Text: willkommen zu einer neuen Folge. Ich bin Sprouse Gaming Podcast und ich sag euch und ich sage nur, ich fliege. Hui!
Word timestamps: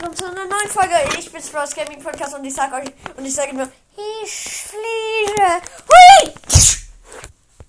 willkommen 0.00 0.16
zu 0.16 0.24
einer 0.24 0.46
neuen 0.46 0.68
Folge. 0.68 0.94
Ich 1.18 1.30
bin 1.30 1.42
Sprouse 1.42 1.74
Gaming 1.74 2.02
Podcast 2.02 2.34
und 2.34 2.42
ich 2.44 2.54
sag 2.54 2.72
euch 2.72 2.90
und 3.16 3.26
ich 3.26 3.34
sage 3.34 3.54
nur, 3.54 3.68
ich 4.22 4.64
fliege. 4.64 5.60
Hui! 5.88 6.79